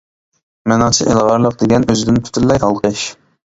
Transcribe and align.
مېنىڭچە 0.73 1.07
ئىلغارلىق 1.09 1.61
دېگەن 1.61 1.87
ئۆزىدىن 1.89 2.19
پۈتۈنلەي 2.25 2.65
ھالقىش. 2.67 3.07